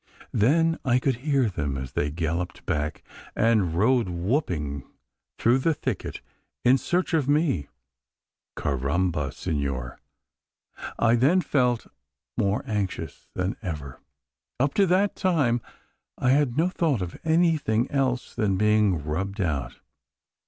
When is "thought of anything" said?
16.69-17.85